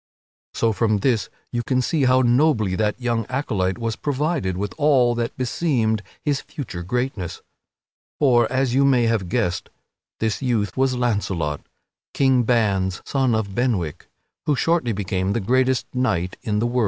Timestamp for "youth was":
10.41-10.95